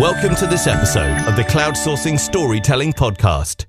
[0.00, 3.66] Welcome to this episode of the Cloud Sourcing Storytelling Podcast.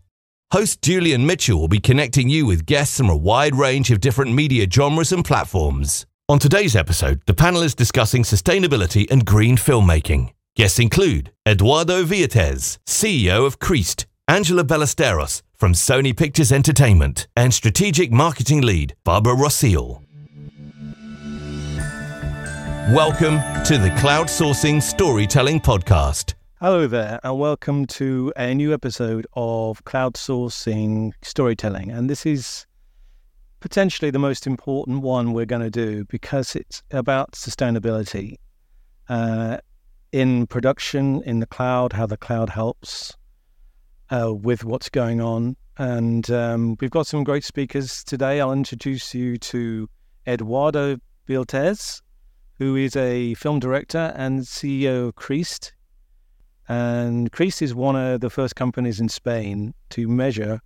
[0.51, 4.33] Host Julian Mitchell will be connecting you with guests from a wide range of different
[4.33, 6.07] media genres and platforms.
[6.27, 10.33] On today's episode, the panel is discussing sustainability and green filmmaking.
[10.55, 18.11] Guests include Eduardo Vieitez, CEO of Creast, Angela Ballesteros from Sony Pictures Entertainment, and strategic
[18.11, 20.01] marketing lead Barbara Rosseel.
[22.91, 26.35] Welcome to the Cloud Sourcing Storytelling Podcast.
[26.61, 31.89] Hello there, and welcome to a new episode of Cloud Sourcing Storytelling.
[31.89, 32.67] And this is
[33.59, 38.35] potentially the most important one we're going to do because it's about sustainability
[39.09, 39.57] uh,
[40.11, 43.17] in production, in the cloud, how the cloud helps
[44.11, 45.55] uh, with what's going on.
[45.79, 48.39] And um, we've got some great speakers today.
[48.39, 49.89] I'll introduce you to
[50.27, 52.03] Eduardo Vieitez
[52.57, 55.73] who is a film director and CEO of Creast.
[56.67, 60.61] And Creast is one of the first companies in Spain to measure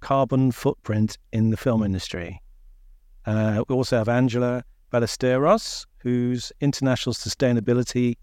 [0.00, 2.40] carbon footprint in the film industry.
[3.26, 8.16] Uh, we also have Angela Ballesteros, who's International Sustainability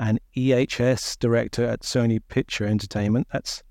[0.00, 3.28] and EHS Director at Sony Picture Entertainment.
[3.32, 3.62] That's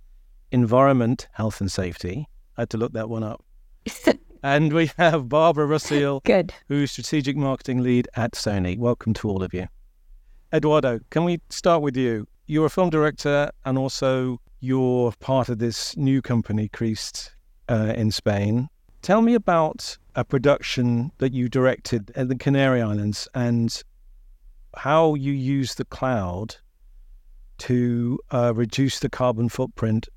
[0.51, 2.27] Environment, Health and Safety.
[2.57, 3.43] I had to look that one up.
[4.43, 6.53] And we have Barbara Rosseel, Good.
[6.67, 8.77] who's strategic marketing lead at Sony.
[8.77, 9.67] Welcome to all of you.
[10.53, 12.27] Eduardo, can we start with you?
[12.45, 17.35] You're a film director and also you're part of this new company, Creast,
[17.67, 18.69] uh, in Spain.
[19.01, 23.83] Tell me about a production that you directed at the Canary Islands and
[24.75, 26.55] how you use the cloud
[27.59, 30.07] to uh, reduce the carbon footprint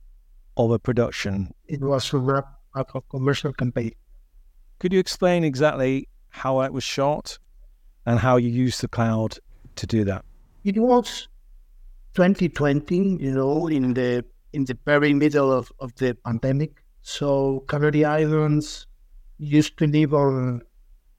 [0.57, 1.53] of a production.
[1.67, 3.93] It was a wrap up a commercial campaign.
[4.81, 7.39] Could you explain exactly how it was shot
[8.07, 9.37] and how you used the cloud
[9.77, 10.25] to do that?
[10.65, 11.29] It was
[12.15, 16.83] 2020, you know, in the in the very middle of, of the pandemic.
[17.03, 18.87] So Canary Islands
[19.39, 20.63] used to live on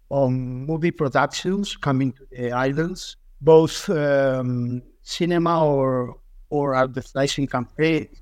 [0.09, 6.18] on movie productions coming to the islands, both um, cinema or
[6.50, 8.22] or advertising campaigns.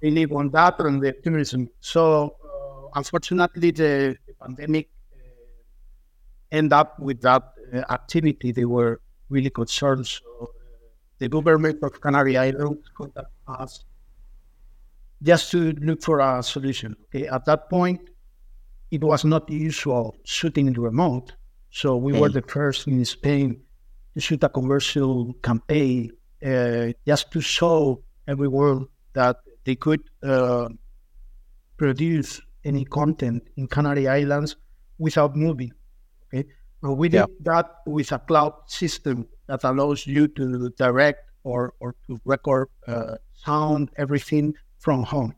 [0.00, 1.68] They live on that and the tourism.
[1.80, 2.36] So
[2.96, 5.18] unfortunately, the, the pandemic uh,
[6.50, 8.50] end up with that uh, activity.
[8.50, 10.06] They were really concerned.
[10.06, 10.46] So uh,
[11.18, 13.84] the government of Canary Islands contacted us
[15.22, 16.96] just to look for a solution.
[17.06, 18.00] Okay, at that point,
[18.90, 21.32] it was not usual shooting in the remote,
[21.70, 23.60] so we were the first in Spain
[24.14, 26.10] to shoot a commercial campaign
[26.44, 30.68] uh, just to show everyone that they could uh,
[31.76, 34.56] produce any content in Canary Islands
[34.98, 35.72] without moving.
[36.26, 36.44] Okay,
[36.82, 41.94] and we did that with a cloud system that allows you to direct or or
[42.06, 45.32] to record uh, sound everything from home.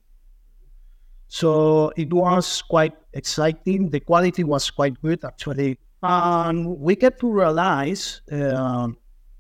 [1.28, 3.90] So it was quite exciting.
[3.90, 8.88] The quality was quite good actually, and we get to realize uh,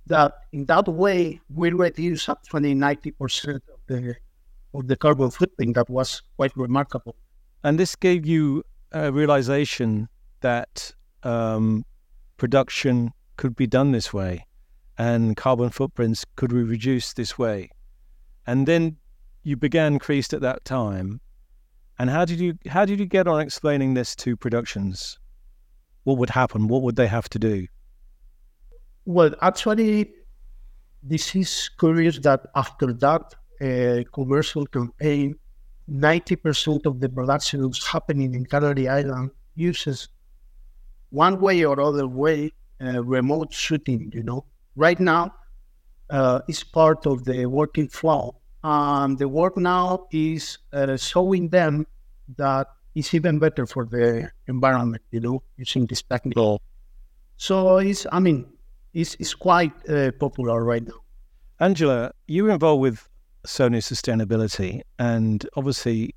[0.06, 4.16] that in that way we reduce up actually ninety percent of the
[4.74, 5.74] of the carbon footprint.
[5.74, 7.16] That was quite remarkable.
[7.64, 10.08] And this gave you a realization
[10.40, 10.92] that
[11.22, 11.84] um,
[12.36, 14.46] production could be done this way
[14.98, 17.70] and carbon footprints could be reduced this way.
[18.46, 18.96] And then
[19.44, 21.20] you began Creast at that time.
[21.98, 25.18] And how did you how did you get on explaining this to productions?
[26.04, 26.68] What would happen?
[26.68, 27.66] What would they have to do?
[29.04, 30.12] Well, actually,
[31.02, 35.36] this is curious that after that uh, commercial campaign,
[35.90, 40.08] 90% of the productions happening in Canary Island uses
[41.10, 44.44] one way or other way uh, remote shooting, you know.
[44.76, 45.34] Right now,
[46.10, 48.36] uh, it's part of the working flow.
[48.62, 51.86] And the work now is uh, showing them
[52.36, 56.36] that it's even better for the environment, you know, using this technique.
[56.36, 56.60] Oh.
[57.36, 58.46] So it's, I mean,
[58.92, 61.00] it's, it's quite uh, popular right now.
[61.60, 63.08] Angela, you were involved with
[63.48, 66.14] Sony Sustainability, and obviously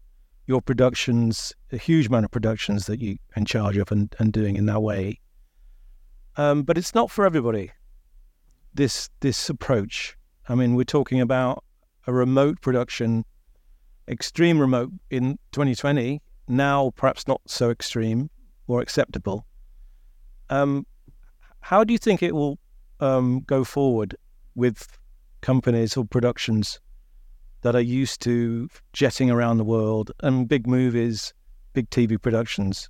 [0.48, 4.58] your productions, a huge amount of productions that you in charge of and, and doing
[4.58, 5.18] in that way.
[6.36, 7.72] Um, but it's not for everybody.
[8.74, 10.18] This this approach.
[10.50, 11.64] I mean, we're talking about
[12.06, 13.24] a remote production,
[14.10, 16.22] extreme remote in 2020.
[16.50, 18.30] Now, perhaps not so extreme
[18.68, 19.46] or acceptable.
[20.50, 20.86] Um,
[21.62, 22.60] how do you think it will
[23.00, 24.18] um, go forward
[24.54, 25.00] with
[25.40, 26.82] companies or productions
[27.62, 31.34] that are used to jetting around the world and big movies,
[31.74, 32.90] big TV productions,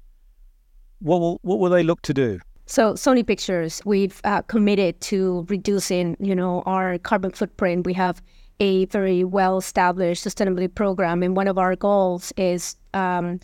[0.99, 2.39] what will what will they look to do?
[2.65, 7.85] So Sony Pictures, we've uh, committed to reducing, you know, our carbon footprint.
[7.85, 8.21] We have
[8.61, 13.39] a very well-established sustainability program, and one of our goals is um,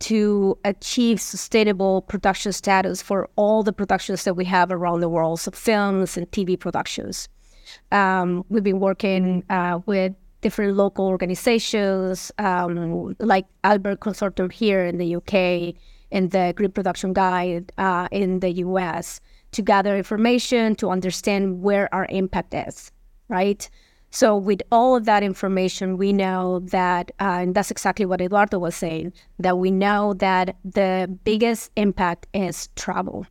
[0.00, 5.40] to achieve sustainable production status for all the productions that we have around the world,
[5.40, 7.28] so films and TV productions.
[7.90, 14.98] Um, we've been working uh, with different local organizations um, like Albert Consortium here in
[14.98, 15.74] the UK
[16.12, 19.20] and the Green Production Guide uh, in the US
[19.52, 22.92] to gather information to understand where our impact is,
[23.28, 23.68] right?
[24.12, 28.58] So, with all of that information, we know that, uh, and that's exactly what Eduardo
[28.58, 33.24] was saying, that we know that the biggest impact is travel.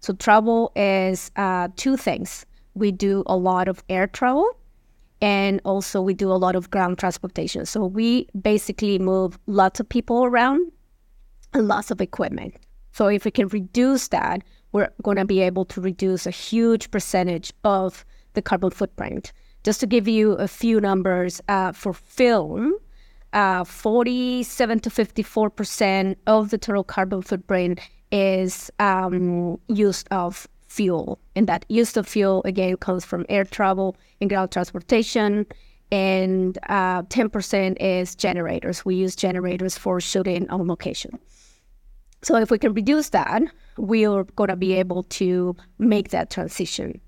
[0.00, 2.44] So, travel is uh, two things.
[2.74, 4.50] We do a lot of air travel,
[5.20, 7.66] and also we do a lot of ground transportation.
[7.66, 10.70] So, we basically move lots of people around
[11.52, 12.54] and lots of equipment.
[12.92, 14.42] So, if we can reduce that,
[14.72, 18.04] we're going to be able to reduce a huge percentage of
[18.34, 19.32] the carbon footprint.
[19.64, 22.74] Just to give you a few numbers uh, for film,
[23.32, 27.80] uh, 47 to 54 percent of the total carbon footprint
[28.12, 30.46] is um, use of
[30.76, 35.46] fuel, and that use of fuel again comes from air travel and ground transportation,
[35.90, 38.84] and uh, 10 percent is generators.
[38.84, 41.18] We use generators for shooting on location.
[42.22, 43.42] So if we can reduce that,
[43.78, 47.00] we are going to be able to make that transition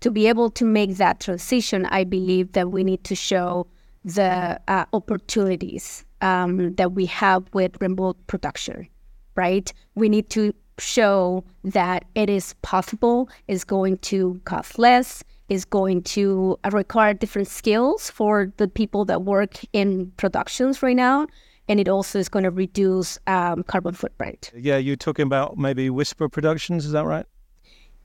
[0.00, 3.66] to be able to make that transition, I believe that we need to show
[4.04, 8.88] the uh, opportunities um, that we have with remote production,
[9.34, 9.72] right?
[9.94, 16.02] We need to show that it is possible, is going to cost less, is going
[16.02, 21.26] to require different skills for the people that work in productions right now.
[21.68, 24.52] And it also is going to reduce um, carbon footprint.
[24.54, 27.26] Yeah, you're talking about maybe Whisper Productions, is that right?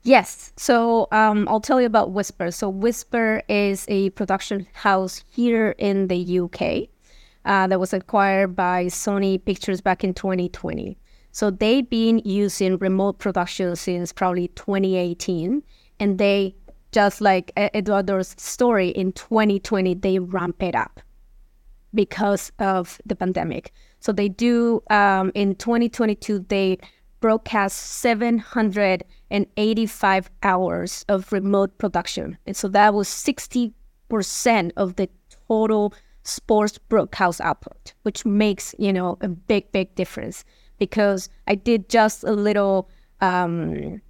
[0.02, 0.52] Yes.
[0.56, 2.50] So um, I'll tell you about Whisper.
[2.50, 6.88] So Whisper is a production house here in the UK
[7.44, 10.96] uh, that was acquired by Sony Pictures back in 2020.
[11.32, 15.62] So they've been using remote production since probably 2018,
[15.98, 16.54] and they
[16.92, 21.00] just like Eduardo's story in 2020, they ramp it up
[21.94, 23.72] because of the pandemic.
[24.00, 26.76] So they do um, in 2022 they
[27.20, 32.36] broadcast 785 hours of remote production.
[32.46, 33.72] And so that was 60%
[34.76, 35.08] of the
[35.48, 35.94] total
[36.24, 40.44] sports broadcast output, which makes, you know, a big, big difference
[40.82, 42.88] because I did just a little
[43.20, 44.02] um,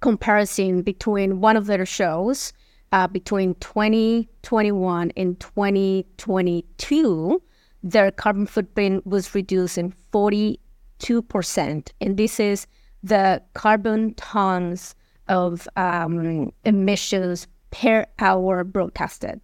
[0.00, 2.52] comparison between one of their shows
[2.92, 7.42] uh, between 2021 and 2022.
[7.82, 10.60] Their carbon footprint was reduced in 40
[11.00, 11.92] 2%.
[12.00, 12.66] And this is
[13.02, 14.94] the carbon tons
[15.28, 19.40] of um, emissions per hour broadcasted.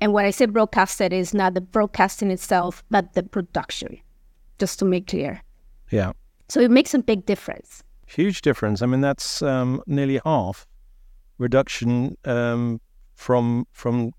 [0.00, 3.98] And when I say broadcasted, is not the broadcasting itself, but the production,
[4.58, 5.43] just to make clear.
[5.94, 6.12] Yeah.
[6.48, 7.84] So it makes a big difference.
[8.06, 8.82] Huge difference.
[8.82, 10.66] I mean, that's um, nearly half
[11.38, 12.80] reduction um,
[13.14, 14.10] from from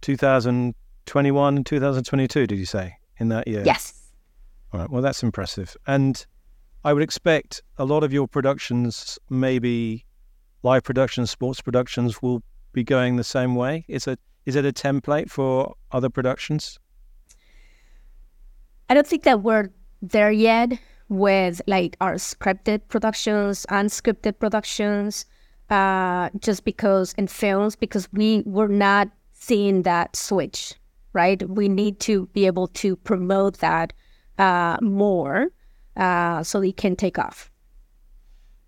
[0.00, 2.46] 2021 and 2022.
[2.48, 3.62] Did you say in that year?
[3.64, 4.10] Yes.
[4.72, 4.90] All right.
[4.90, 5.76] Well, that's impressive.
[5.86, 6.26] And
[6.84, 10.04] I would expect a lot of your productions, maybe
[10.64, 12.42] live productions, sports productions, will
[12.72, 13.84] be going the same way.
[13.88, 16.78] Is it is it a template for other productions?
[18.88, 19.70] I don't think that we're
[20.02, 25.26] there yet with like our scripted productions, unscripted productions.
[25.68, 30.74] Uh, just because in films, because we were not seeing that switch,
[31.12, 31.42] right?
[31.48, 33.92] We need to be able to promote that
[34.38, 35.48] uh, more
[35.96, 37.50] uh, so it can take off.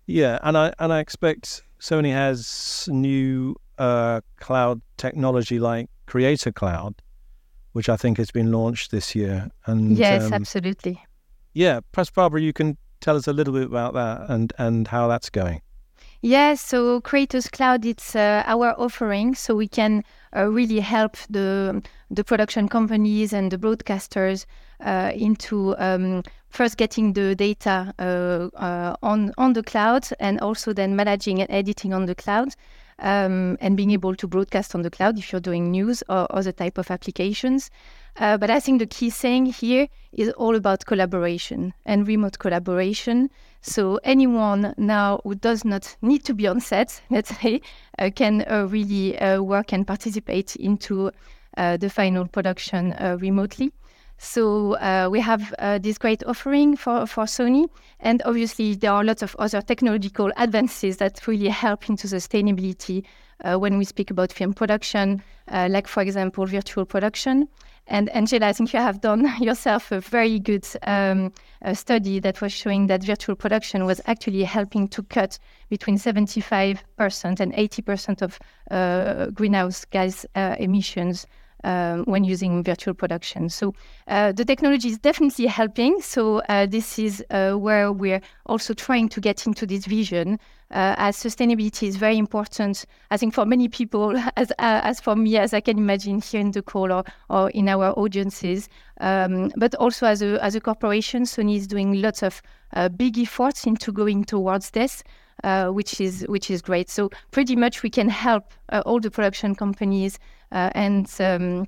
[0.07, 6.95] Yeah, and I and I expect Sony has new uh, cloud technology like Creator Cloud,
[7.73, 9.49] which I think has been launched this year.
[9.67, 11.01] And yes, um, absolutely.
[11.59, 15.09] Yeah, perhaps Barbara, you can tell us a little bit about that and and how
[15.09, 15.61] that's going.
[16.21, 21.81] Yes, so Creators Cloud, it's uh, our offering, so we can uh, really help the
[22.09, 24.45] the production companies and the broadcasters
[24.79, 30.71] uh, into um, first getting the data uh, uh, on on the cloud, and also
[30.71, 32.55] then managing and editing on the cloud.
[33.01, 36.51] Um, and being able to broadcast on the cloud if you're doing news or other
[36.53, 37.69] type of applications.
[38.17, 43.29] Uh, but I think the key thing here is all about collaboration and remote collaboration.
[43.61, 47.61] So anyone now who does not need to be on set, let's say,
[47.97, 51.11] uh, can uh, really uh, work and participate into
[51.57, 53.71] uh, the final production uh, remotely.
[54.17, 54.77] So
[55.09, 57.69] we have this great offering for, for Sony.
[58.01, 63.05] And obviously, there are lots of other technological advances that really help into sustainability
[63.45, 67.47] when we speak about film production, like, for example, virtual production.
[67.89, 72.39] And Angela, I think you have done yourself a very good um, a study that
[72.39, 76.79] was showing that virtual production was actually helping to cut between 75%
[77.39, 78.39] and 80% of
[78.71, 81.25] uh, greenhouse gas uh, emissions
[81.63, 83.49] um, when using virtual production.
[83.49, 83.73] So
[84.07, 86.01] uh, the technology is definitely helping.
[86.01, 90.39] So uh, this is uh, where we're also trying to get into this vision.
[90.71, 95.15] Uh, as sustainability is very important, I think for many people, as uh, as for
[95.15, 98.69] me, as I can imagine here in the call or, or in our audiences,
[99.01, 102.41] um, but also as a as a corporation, Sony is doing lots of
[102.73, 105.03] uh, big efforts into going towards this.
[105.41, 106.89] Which is which is great.
[106.89, 108.51] So pretty much we can help
[108.85, 110.19] all the production companies
[110.51, 111.67] and um,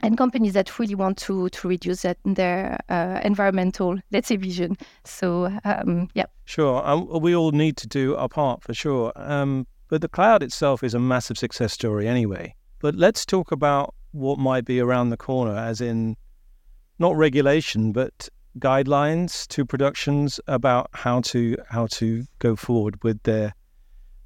[0.00, 4.76] and companies that really want to to reduce that, their uh, environmental let's say vision.
[5.04, 6.86] So um, yeah, sure.
[6.86, 9.12] Um, we all need to do our part for sure.
[9.16, 12.54] Um, but the cloud itself is a massive success story anyway.
[12.80, 16.16] But let's talk about what might be around the corner, as in
[16.98, 23.54] not regulation, but guidelines to productions about how to how to go forward with their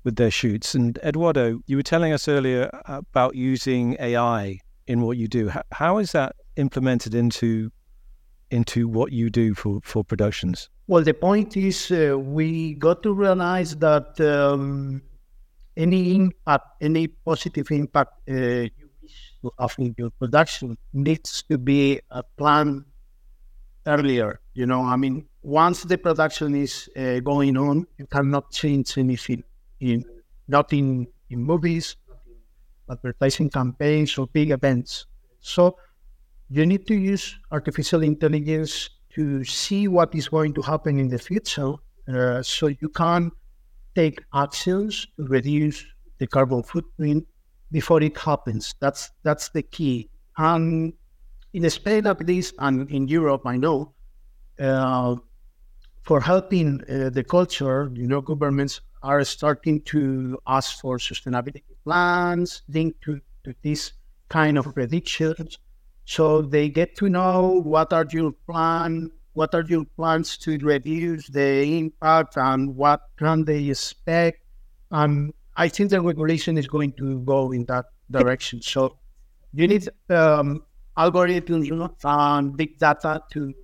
[0.04, 0.74] with their shoots.
[0.74, 5.48] And Eduardo, you were telling us earlier about using AI in what you do.
[5.48, 7.70] How, how is that implemented into
[8.50, 10.68] into what you do for, for productions?
[10.86, 15.00] Well, the point is uh, we got to realize that um,
[15.74, 21.56] any impact, any positive impact uh, you wish to have in your production needs to
[21.56, 22.84] be a plan
[23.86, 24.40] earlier.
[24.52, 29.44] You know, I mean, once the production is uh, going on, you cannot change anything
[29.82, 30.04] in
[30.48, 31.96] not in, in movies,
[32.90, 35.06] advertising campaigns or big events.
[35.40, 35.76] So
[36.48, 41.18] you need to use artificial intelligence to see what is going to happen in the
[41.18, 41.74] future
[42.08, 43.30] uh, so you can
[43.94, 45.84] take actions to reduce
[46.18, 47.26] the carbon footprint
[47.70, 48.74] before it happens.
[48.80, 50.08] That's that's the key.
[50.36, 50.92] And
[51.52, 53.92] in Spain, at least, and in Europe, I know,
[54.58, 55.16] uh,
[56.02, 62.62] for helping uh, the culture, you know, governments are starting to ask for sustainability plans
[62.68, 63.92] linked to, to this
[64.28, 65.58] kind of predictions.
[66.04, 71.28] So they get to know what are your plan, what are your plans to reduce
[71.28, 74.42] the impact, and what can they expect.
[74.90, 78.62] And I think the regulation is going to go in that direction.
[78.62, 78.98] So
[79.54, 80.64] you need um,
[80.96, 81.70] algorithms
[82.04, 83.54] and big data to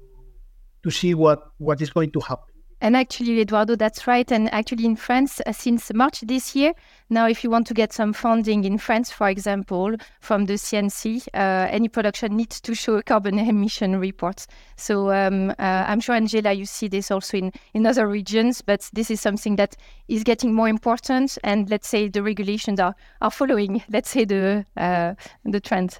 [0.88, 2.44] to see what, what is going to happen.
[2.80, 4.30] And actually, Eduardo, that's right.
[4.30, 6.74] And actually, in France, uh, since March this year,
[7.10, 11.26] now if you want to get some funding in France, for example, from the CNC,
[11.34, 14.46] uh, any production needs to show a carbon emission report.
[14.76, 18.88] So um, uh, I'm sure, Angela, you see this also in, in other regions, but
[18.92, 19.74] this is something that
[20.06, 21.36] is getting more important.
[21.42, 25.14] And let's say the regulations are, are following, let's say, the, uh,
[25.44, 25.98] the trend.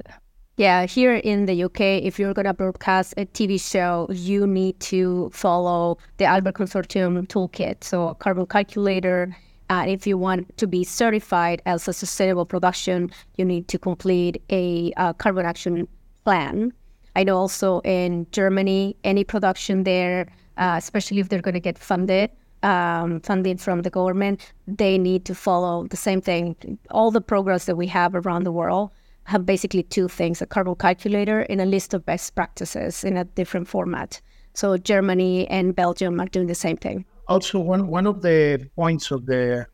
[0.59, 4.81] Yeah, here in the UK, if you're going to broadcast a TV show, you need
[4.81, 9.37] to follow the Albert Consortium toolkit, so a carbon calculator.
[9.71, 14.43] Uh, if you want to be certified as a sustainable production, you need to complete
[14.50, 15.87] a uh, carbon action
[16.25, 16.73] plan.
[17.15, 21.79] I know also in Germany, any production there, uh, especially if they're going to get
[21.79, 22.33] funded,
[22.65, 26.57] um, from the government, they need to follow the same thing.
[26.91, 28.91] All the programs that we have around the world
[29.28, 33.25] have basically two things a carbon calculator and a list of best practices in a
[33.25, 34.20] different format.
[34.54, 37.04] So Germany and Belgium are doing the same thing.
[37.28, 39.66] Also, one, one of the points of the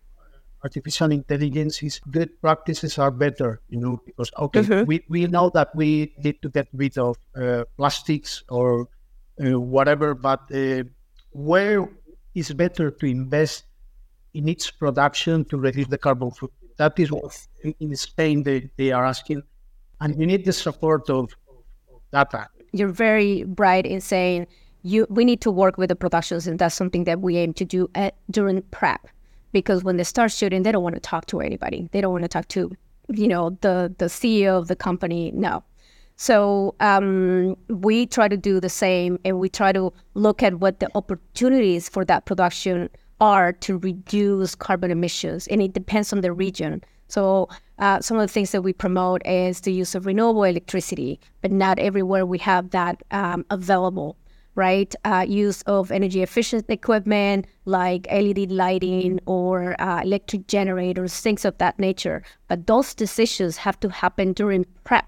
[0.64, 4.86] artificial intelligence is good practices are better, you know, because, okay, mm-hmm.
[4.86, 8.88] we, we know that we need to get rid of uh, plastics or
[9.44, 10.82] uh, whatever, but uh,
[11.30, 11.88] where
[12.34, 13.64] is better to invest
[14.32, 16.63] in its production to reduce the carbon footprint?
[16.76, 17.46] That is what
[17.80, 19.42] in Spain they, they are asking.
[20.00, 22.48] And you need the support of, of data.
[22.72, 24.46] You're very bright in saying
[24.82, 27.64] you we need to work with the productions, and that's something that we aim to
[27.64, 29.08] do at, during prep.
[29.52, 31.88] Because when they start shooting, they don't want to talk to anybody.
[31.92, 32.72] They don't want to talk to,
[33.08, 35.30] you know, the the CEO of the company.
[35.32, 35.62] No,
[36.16, 40.80] so um, we try to do the same, and we try to look at what
[40.80, 42.88] the opportunities for that production
[43.24, 46.82] are to reduce carbon emissions, and it depends on the region.
[47.08, 51.18] So uh, some of the things that we promote is the use of renewable electricity,
[51.40, 54.16] but not everywhere we have that um, available,
[54.56, 54.94] right?
[55.06, 61.56] Uh, use of energy efficient equipment like LED lighting or uh, electric generators, things of
[61.58, 62.22] that nature.
[62.48, 65.06] But those decisions have to happen during prep.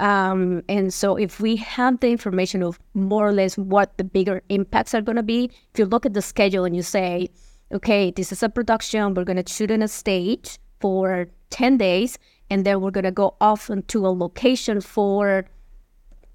[0.00, 4.42] Um, and so, if we have the information of more or less what the bigger
[4.48, 7.28] impacts are going to be, if you look at the schedule and you say,
[7.70, 12.18] okay, this is a production, we're going to shoot in a stage for 10 days,
[12.48, 15.44] and then we're going to go off into a location for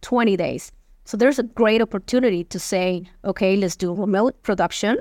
[0.02, 0.72] 20 days.
[1.06, 5.00] So, there's a great opportunity to say, okay, let's do remote production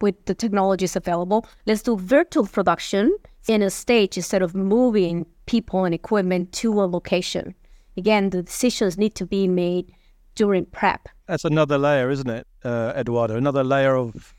[0.00, 1.44] with the technologies available.
[1.66, 3.16] Let's do virtual production
[3.48, 7.56] in a stage instead of moving people and equipment to a location
[7.96, 9.92] again, the decisions need to be made
[10.34, 11.08] during prep.
[11.26, 13.36] That's another layer, isn't it, uh, Eduardo?
[13.36, 14.34] Another layer of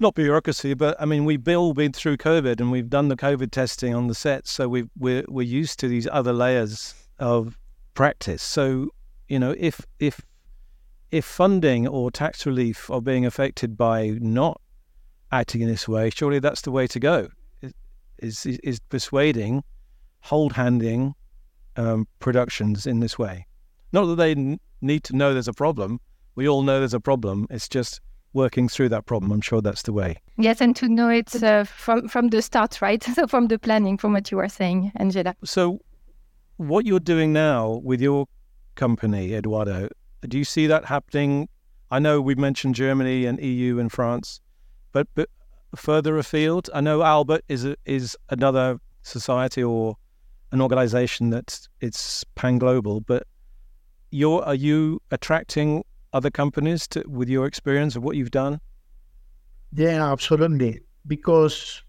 [0.00, 3.50] not bureaucracy, but I mean, we've all been through COVID and we've done the COVID
[3.50, 7.56] testing on the set, so we we're we're used to these other layers of
[7.94, 8.42] practice.
[8.42, 8.88] So
[9.28, 10.20] you know, if if
[11.10, 14.60] if funding or tax relief are being affected by not
[15.30, 17.28] acting in this way, surely that's the way to go.
[18.18, 19.64] Is, is persuading,
[20.20, 21.16] hold handing,
[21.76, 23.46] um, productions in this way.
[23.92, 26.00] Not that they n- need to know there's a problem.
[26.34, 27.46] We all know there's a problem.
[27.50, 28.00] It's just
[28.32, 29.32] working through that problem.
[29.32, 30.16] I'm sure that's the way.
[30.38, 33.02] Yes, and to know it uh, from from the start, right?
[33.14, 35.34] So from the planning, from what you were saying, Angela.
[35.44, 35.80] So,
[36.56, 38.26] what you're doing now with your
[38.74, 39.88] company, Eduardo,
[40.22, 41.48] do you see that happening?
[41.90, 44.40] I know we've mentioned Germany and EU and France,
[44.92, 45.28] but but
[45.76, 49.96] further afield, I know Albert is a, is another society or
[50.52, 53.24] an organization that's it's pan global, but
[54.10, 58.60] you're are you attracting other companies to with your experience of what you've done?
[59.72, 60.80] Yeah, absolutely.
[61.06, 61.82] Because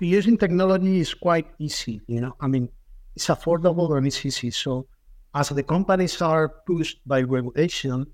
[0.00, 2.36] using technology is quite easy, you know.
[2.40, 2.68] I mean,
[3.16, 4.50] it's affordable and it's easy.
[4.50, 4.86] So
[5.34, 8.06] as the companies are pushed by regulation,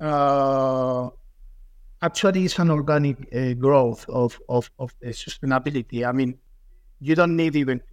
[0.00, 1.08] uh,
[2.02, 6.06] actually it's an organic uh, growth of, of, of the sustainability.
[6.06, 6.38] I mean,
[7.00, 7.84] you don't need even to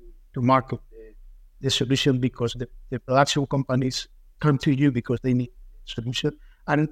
[0.41, 1.13] market the,
[1.61, 4.07] the solution because the, the production companies
[4.39, 5.51] come to you because they need
[5.85, 6.31] solution.
[6.67, 6.89] And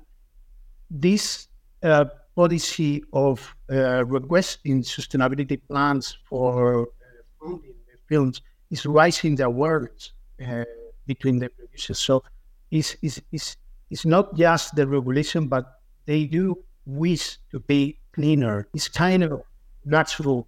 [0.90, 1.48] this
[1.82, 6.88] uh, policy of uh, requesting sustainability plans for
[7.46, 7.56] uh,
[8.08, 10.14] films is raising the awareness
[10.46, 10.64] uh,
[11.06, 12.00] between the producers.
[12.00, 12.24] So
[12.72, 13.58] it's, it's, it's,
[13.90, 18.68] it's not just the regulation, but they do wish to be cleaner.
[18.74, 19.44] It's kind of
[19.86, 20.48] natural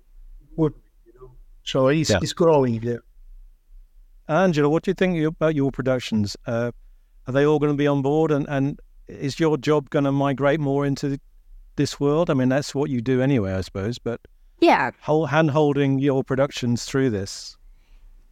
[1.66, 2.20] so he's, yeah.
[2.20, 3.02] he's growing there.
[4.28, 6.38] Angela, what do you think about your productions?
[6.48, 6.72] Uh,
[7.28, 8.32] are they all going to be on board?
[8.32, 11.20] And, and is your job going to migrate more into
[11.76, 12.30] this world?
[12.30, 14.00] I mean, that's what you do anyway, I suppose.
[14.00, 14.22] But
[14.62, 17.58] yeah, hand holding your productions through this.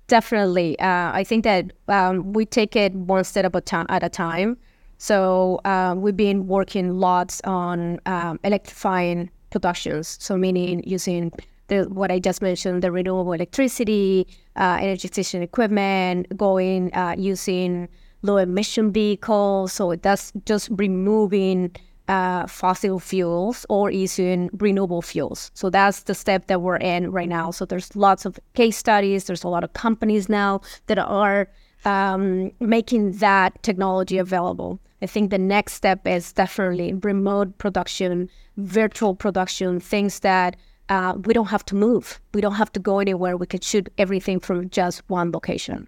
[0.07, 0.77] Definitely.
[0.79, 3.85] Uh, I think that um, we take it one step at a time.
[3.89, 4.57] At a time.
[4.97, 10.17] So uh, we've been working lots on um, electrifying productions.
[10.19, 11.31] So meaning using
[11.67, 17.87] the, what I just mentioned, the renewable electricity, uh, energy efficient equipment, going uh, using
[18.21, 19.73] low emission vehicles.
[19.73, 21.75] So that's just removing
[22.07, 25.51] uh, fossil fuels or using renewable fuels.
[25.53, 27.51] So that's the step that we're in right now.
[27.51, 29.25] So there's lots of case studies.
[29.25, 31.47] There's a lot of companies now that are
[31.85, 34.79] um, making that technology available.
[35.01, 40.55] I think the next step is definitely remote production, virtual production, things that
[40.89, 42.19] uh, we don't have to move.
[42.33, 43.37] We don't have to go anywhere.
[43.37, 45.87] We can shoot everything from just one location.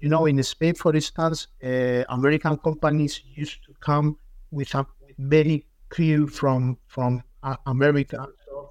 [0.00, 4.18] You know, in Spain, for instance, uh, American companies used to come
[4.50, 4.86] with, a,
[5.18, 8.26] many crew from from uh, America.
[8.46, 8.70] So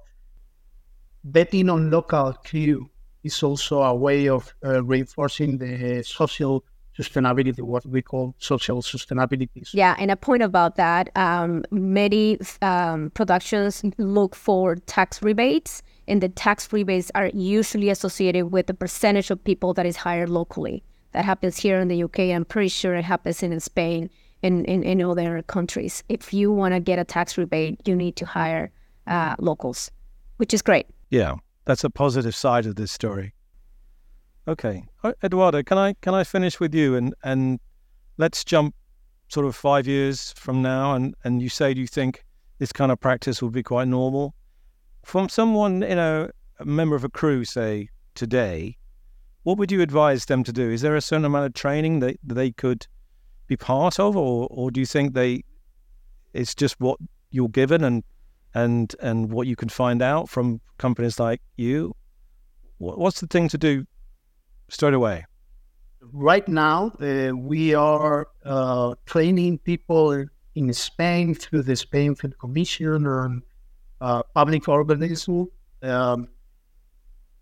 [1.24, 2.90] betting on local crew
[3.22, 6.64] is also a way of uh, reinforcing the social
[6.98, 9.68] sustainability, what we call social sustainability.
[9.72, 16.22] Yeah, and a point about that, um, many um, productions look for tax rebates, and
[16.22, 20.82] the tax rebates are usually associated with the percentage of people that is hired locally.
[21.12, 22.20] That happens here in the UK.
[22.20, 24.10] I'm pretty sure it happens in Spain
[24.42, 26.02] and in, in other countries.
[26.08, 28.72] If you want to get a tax rebate, you need to hire
[29.06, 29.90] uh, locals,
[30.38, 30.86] which is great.
[31.10, 33.34] Yeah, that's a positive side of this story.
[34.46, 34.84] Okay,
[35.22, 37.60] Eduardo, can I can I finish with you and and
[38.16, 38.74] let's jump
[39.28, 42.24] sort of five years from now, and and you say do you think
[42.58, 44.34] this kind of practice will be quite normal?
[45.04, 48.76] From someone you know a member of a crew say today
[49.44, 50.70] what would you advise them to do?
[50.70, 52.86] Is there a certain amount of training that, that they could
[53.46, 55.44] be part of or or do you think they
[56.32, 56.98] it's just what
[57.30, 58.02] you're given and
[58.54, 61.94] and and what you can find out from companies like you?
[62.78, 63.86] What's the thing to do
[64.72, 65.24] straight away?
[66.12, 73.06] Right now, uh, we are uh, training people in Spain through the Spain Film Commission
[73.06, 73.42] and
[74.00, 75.48] uh, public organism.
[75.82, 76.28] Um,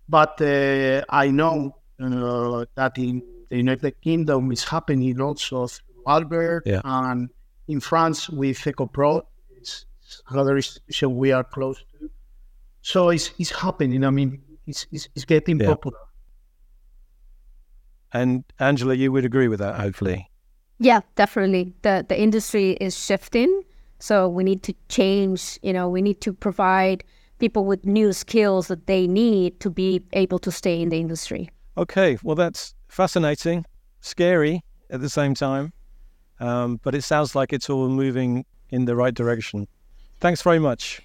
[0.08, 6.62] but uh, I know uh, that in the United Kingdom is happening also through Albert,
[6.66, 6.80] Yeah.
[6.84, 7.30] and
[7.68, 9.22] in France with Ecoprod,
[9.56, 9.86] it's
[10.28, 12.10] another institution we are close to.
[12.82, 14.04] So it's, it's happening.
[14.04, 15.68] I mean, it's, it's, it's getting Yeah.
[15.74, 15.98] popular.
[18.12, 20.30] And Angela, you would agree with that, hopefully.
[20.78, 21.74] Yeah, definitely.
[21.82, 23.62] The the industry is shifting,
[23.98, 25.58] so we need to change.
[25.62, 27.04] You know, we need to provide
[27.38, 31.50] people with new skills that they need to be able to stay in the industry.
[31.76, 33.64] Okay, well, that's fascinating,
[34.00, 35.72] scary at the same time,
[36.40, 39.66] um, but it sounds like it's all moving in the right direction.
[40.20, 41.00] Thanks very much.